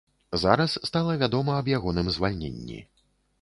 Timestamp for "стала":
0.89-1.17